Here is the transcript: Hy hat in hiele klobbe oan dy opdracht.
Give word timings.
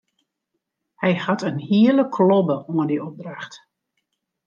Hy 1.01 1.13
hat 1.23 1.45
in 1.49 1.59
hiele 1.67 2.05
klobbe 2.15 2.57
oan 2.71 2.89
dy 2.89 2.97
opdracht. 3.07 3.53